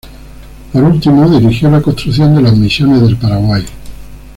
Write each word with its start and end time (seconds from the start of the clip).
Por 0.73 0.81
último, 0.83 1.29
dirigió 1.29 1.69
la 1.69 1.79
construcción 1.79 2.33
de 2.33 2.41
las 2.41 2.55
Misiones 2.57 3.01
del 3.01 3.17
Paraguay. 3.17 3.63